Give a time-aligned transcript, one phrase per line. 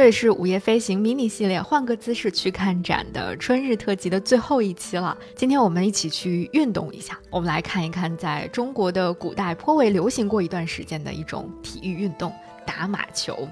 [0.00, 5.14] 这里是午夜飞行迷你系列，换个姿势去看展的春日特辑的最后一期了。
[5.36, 12.32] 今天我们一起去运动一下，我们来看一看在中国的古代颇为流行过一段时间的一种体育运动——
[12.64, 13.46] 打马球。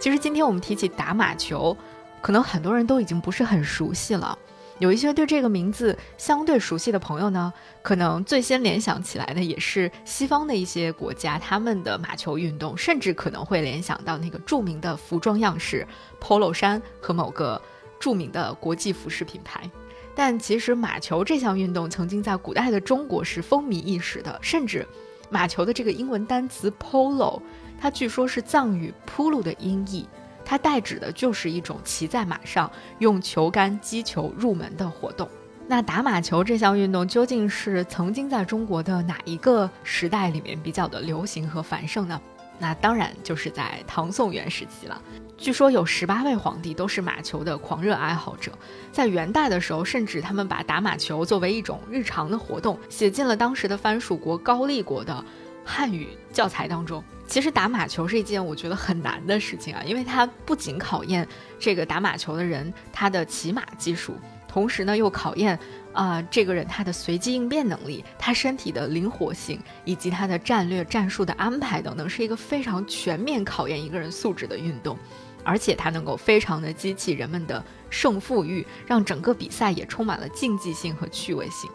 [0.00, 1.76] 其实今天我们提起打马球，
[2.20, 4.38] 可能很多人都已经不是很熟悉了。
[4.80, 7.52] 有一些对这个名字相对熟悉的朋友呢，
[7.82, 15.86] 可能最先联想起来的也是西方的一些国家他们的马球运动，甚至可能会联想到那个著名的服装样式
[16.18, 17.60] polo 衫和某个
[18.00, 19.70] 著名的国际服饰品牌。
[20.14, 24.86] 但其实马球这项运动曾经在古代的中国是风靡一时的，甚至
[25.28, 27.38] 马球的这个英文单词 polo，
[27.78, 30.08] 它据说是藏语铺路的音译。
[30.50, 32.68] 它代指的就是一种骑在马上
[32.98, 35.28] 用球杆击球入门的活动。
[35.68, 42.20] 那打马球这项运动究竟是曾经在中国的哪一个时代里面比较的流行和繁盛呢？
[42.58, 45.00] 那当然就是在唐宋元时期了。
[45.38, 48.50] 据说有十八位皇帝都是马球的狂热爱好者。
[48.90, 55.24] 在元代的时候，甚至他们把打马球作为一种日常的活动写进了当时的藩属国高丽国的
[55.64, 57.02] 汉语教材当中。
[57.26, 61.26] 其实打马球是一件我觉得很难的事情啊，因为它不仅考验
[61.60, 64.16] 这个打马球的人他的骑马技术，
[64.48, 65.56] 同时呢又考验
[65.92, 74.98] 啊这个人他的随机应变能力、他身体的灵活性以及他的战略战术的安排等等，是一个非常全面考验一个人素质的运动，
[75.44, 81.70] 而且它能够非常的激起人们的胜负欲，让整个比赛也充满了竞技性和趣味性。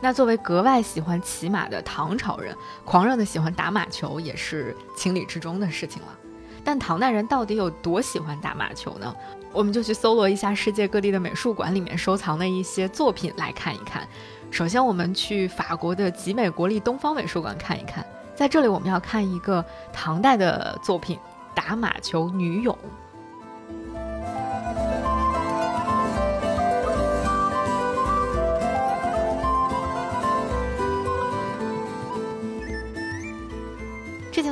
[0.00, 6.08] 那作为格外喜欢骑马的唐朝人，狂热的喜欢打马球也是情理之中的事情了。
[6.62, 9.14] 但唐代人到底有多喜欢打马球呢？
[9.52, 14.06] 我们就去搜罗一下世界各地的美术馆里面收藏的一些作品来看一看。
[14.50, 21.18] 首先，我们去法国的集美国立东方美术馆看一看，在这里我们要看一个唐代的作品——
[21.54, 22.76] 打马球女俑。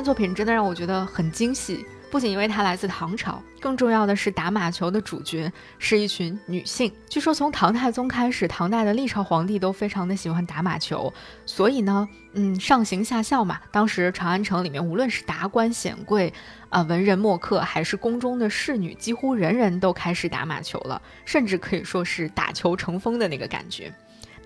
[0.05, 6.93] 作品真的让我觉得很惊喜，不仅因为它来自唐朝，更重要的是打马球的主角是一群女性。
[7.09, 11.11] 据说从唐太宗开始，唐代的历朝皇帝都非常的喜欢打马球，
[11.47, 13.59] 所以呢，嗯，上行下效嘛。
[13.71, 16.31] 当时长安城里面，无论是达官显贵
[16.69, 23.91] 啊、文人墨客，还是宫中的侍女，几乎人人都开始打马球了，甚至可以说是打球成风的那个感觉。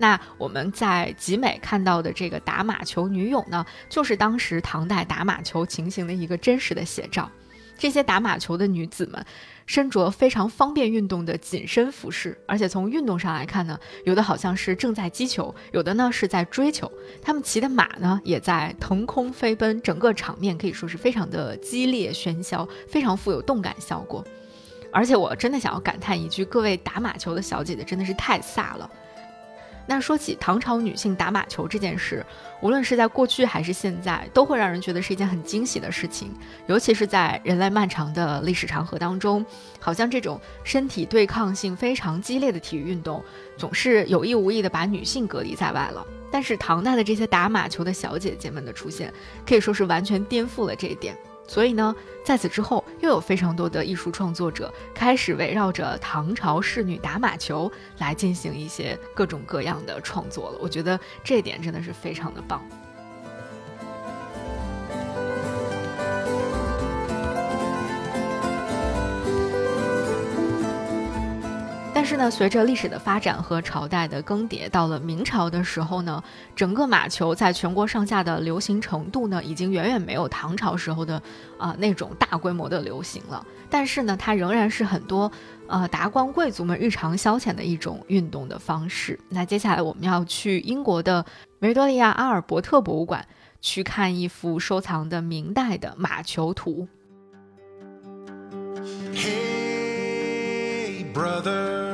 [0.00, 7.30] 那我们在集美看到的这个打马球女俑呢，就是当时唐代打马球情形的一个真实的写照。
[7.76, 9.22] 这些打马球的女子们
[9.66, 16.90] 身着非常方便运动的紧身服饰，而且从运动上来看呢，有的好像是正在击球，有的呢是在追球。
[17.22, 24.24] 他们骑的马呢也在腾空飞奔，整个场面可以说是非常的激烈喧嚣，非常富有动感效果。
[24.90, 28.90] 而且我真的想要感叹一句，各位打马球的小姐姐真的是太飒了。
[29.90, 32.24] 那说起唐朝女性打马球这件事，
[32.60, 36.32] 无论是在过去还是现在，都会让人觉得是一件很惊喜的事情。
[36.68, 39.44] 尤其是在人类漫长的历史长河当中，
[39.80, 43.20] 好像这种身体对抗性非常激烈的体育运动，
[43.56, 46.06] 总是有意无意的把女性隔离在外了。
[46.30, 49.12] 但是唐代的这些打马球的小姐姐们的出现，
[49.44, 51.16] 可以说是完全颠覆了这一点。
[51.50, 51.92] 所以呢，
[52.24, 57.68] 在此之后，又有非常多的艺术创作者开始围绕着唐朝仕女打马球
[57.98, 60.58] 来进行一些各种各样的创作了。
[60.60, 62.62] 我觉得这一点真的是非常的棒。
[72.00, 76.24] 但是呢，随着历史的发展和朝代的更迭，到了明朝的时候呢，
[76.56, 81.22] 整个马球在全国上下的流行程度呢，已经远远没有唐朝时候的
[81.58, 83.46] 啊那种大规模的流行了。
[83.68, 85.30] 但是呢，它仍然是很多
[85.66, 89.20] 呃达官贵族们日常消遣的一种运动的方式。
[89.28, 91.22] 那接下来我们要去英国的
[91.58, 93.26] 维多利亚阿尔伯特博物馆
[93.60, 96.88] 去看一幅收藏的明代的马球图。
[99.12, 99.60] he
[101.12, 101.89] brother.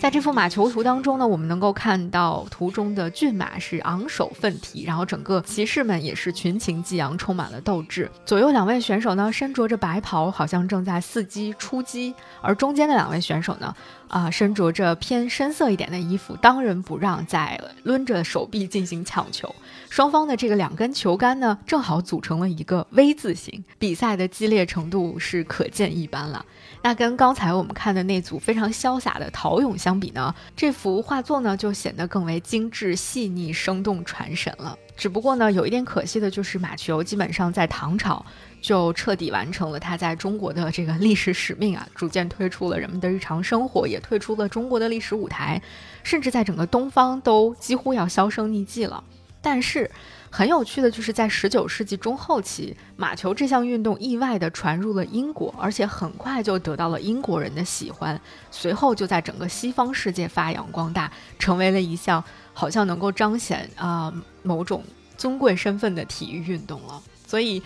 [0.00, 8.10] 在这幅马球图当中呢，我们能够看到图中的骏马是昂首奋蹄，然后整个骑士们也是群情激昂，充满了斗志。
[8.26, 13.74] 左右两位选手呢，身着着白袍，好像正在伺机出击，而中间的两位选手呢，
[14.14, 19.52] 啊，身着着偏深色一点的衣服，当仁不让，在抡着手臂进行抢球。
[19.90, 26.46] 双方的这个两根球杆呢，正好组成了一个 V 字形，比赛的激烈程度是可见一斑了。
[26.80, 29.98] 那跟刚才我们看的那组非常潇洒的陶俑相。
[29.98, 34.78] 比呢，这幅画作呢就显得更为精致、细腻、生动、传神了。
[34.96, 38.24] 只不过呢，有一点可惜的就是马球基本上在唐朝
[38.60, 45.60] 就彻底完成了它在中国的这个历史使命啊，逐渐退出了人们的日常生活，也退出了中国的历史舞台，
[46.02, 49.02] 甚至在整个东方都几乎要销声匿迹了。
[49.42, 49.90] 但是，
[50.30, 58.18] 很有趣的就是在十九世纪中后期，马球这项运动意外地传入了英国，而且很快就得到了英国人的喜欢，
[58.50, 62.24] 随后就在整个西方世界发扬光大，成为了一项
[62.54, 64.10] 好像能够彰显啊
[64.44, 64.84] 某种
[65.16, 67.02] 尊贵身份的体育运动了。
[67.26, 67.60] 所以，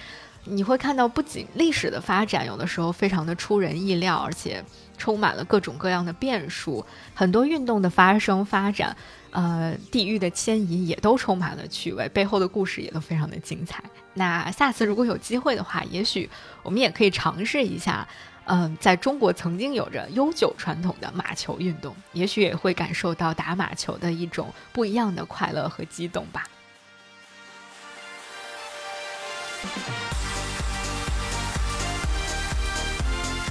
[0.44, 4.64] 你会看到，不仅历史的发展有的时候非常的出人意料，而且
[4.96, 6.82] 充满了各种各样的变数，
[7.14, 8.96] 很多运动的发生发展。
[9.30, 13.84] 呃，地域的迁移也都充满了趣味，背后的故事也都非常的精彩。
[14.14, 16.28] 那下次如果有机会的话，也许
[16.62, 18.08] 我们也可以尝试一下，
[18.46, 26.48] 嗯，在中国曾经有着悠久传统的马球运动，也许也会感受到打马球的一种不一样的快乐和激动吧。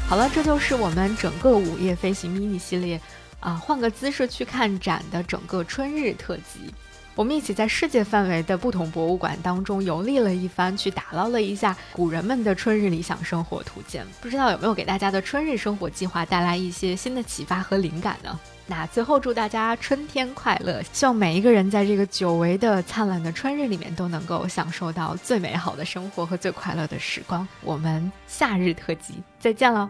[0.08, 3.00] 好了，这就是我们整个午夜飞行 mini 系列。
[3.40, 6.74] 啊，换个姿势去看展的整个春日特辑，
[7.18, 14.06] 我们一起在世界范围的不同博物馆当中游历了一番，去打捞了一下古人们的春日理想生活图鉴。
[14.22, 18.40] 不知道有没有给大家的春日生活计划带来一些新的启发和灵感呢？
[18.68, 27.48] 那最后祝大家春天快乐，希望每一个人在这个久违的灿烂的春日里面都能够享受到最美好的生活和最快乐的时光。
[27.64, 29.90] 我们夏日特辑再见喽！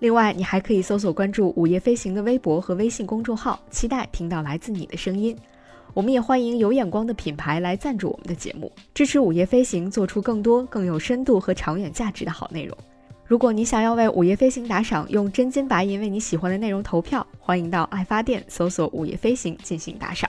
[0.00, 5.34] 另外，你还可以搜索关注“午夜飞行”的微博和微信公众号，期待听到来自你的声音。
[5.94, 12.76] 我们也欢迎有眼光的品牌来赞助我们的节目，支持“午夜飞行”做出更多更有深度和长远价值的好内容。
[13.24, 20.28] 如果你想要为“午夜飞行”打赏，用真金白银为你喜欢的内容投票，欢迎到爱发电搜索“午夜飞行”进行打赏。